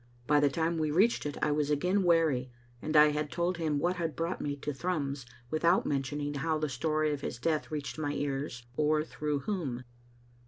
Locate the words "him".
3.57-3.77